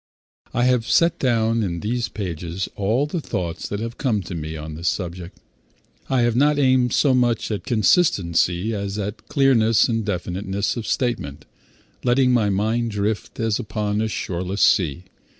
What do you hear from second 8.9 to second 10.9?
at clearness and definiteness of